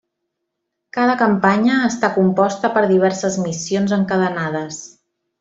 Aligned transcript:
Cada 0.97 1.15
campanya 1.19 1.75
està 1.89 2.09
composta 2.15 2.73
per 2.79 2.83
diverses 2.93 3.39
missions 3.45 3.95
encadenades. 4.01 4.83